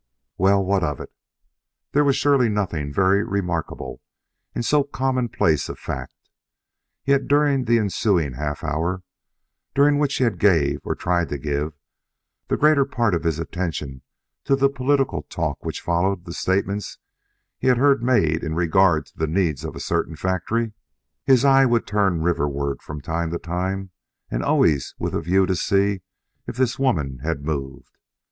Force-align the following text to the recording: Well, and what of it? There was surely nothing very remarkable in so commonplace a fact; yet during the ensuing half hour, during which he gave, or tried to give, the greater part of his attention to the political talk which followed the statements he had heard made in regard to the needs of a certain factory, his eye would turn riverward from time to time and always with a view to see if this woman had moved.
Well, 0.39 0.57
and 0.61 0.67
what 0.67 0.83
of 0.83 0.99
it? 0.99 1.13
There 1.91 2.03
was 2.03 2.15
surely 2.15 2.49
nothing 2.49 2.91
very 2.91 3.23
remarkable 3.23 4.01
in 4.55 4.63
so 4.63 4.83
commonplace 4.83 5.69
a 5.69 5.75
fact; 5.75 6.27
yet 7.05 7.27
during 7.27 7.65
the 7.65 7.77
ensuing 7.77 8.33
half 8.33 8.63
hour, 8.63 9.03
during 9.75 9.99
which 9.99 10.15
he 10.15 10.27
gave, 10.31 10.79
or 10.83 10.95
tried 10.95 11.29
to 11.29 11.37
give, 11.37 11.73
the 12.47 12.57
greater 12.57 12.83
part 12.83 13.13
of 13.13 13.23
his 13.23 13.37
attention 13.37 14.01
to 14.45 14.55
the 14.55 14.69
political 14.69 15.21
talk 15.21 15.63
which 15.63 15.81
followed 15.81 16.25
the 16.25 16.33
statements 16.33 16.97
he 17.59 17.67
had 17.67 17.77
heard 17.77 18.01
made 18.01 18.43
in 18.43 18.55
regard 18.55 19.05
to 19.05 19.17
the 19.19 19.27
needs 19.27 19.63
of 19.63 19.75
a 19.75 19.79
certain 19.79 20.15
factory, 20.15 20.73
his 21.25 21.45
eye 21.45 21.67
would 21.67 21.85
turn 21.85 22.23
riverward 22.23 22.81
from 22.81 23.01
time 23.01 23.29
to 23.29 23.37
time 23.37 23.91
and 24.31 24.41
always 24.43 24.95
with 24.97 25.13
a 25.13 25.21
view 25.21 25.45
to 25.45 25.55
see 25.55 26.01
if 26.47 26.57
this 26.57 26.79
woman 26.79 27.19
had 27.19 27.45
moved. 27.45 27.99